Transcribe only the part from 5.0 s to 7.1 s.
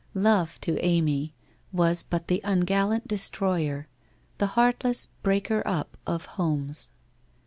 breaker up of homes.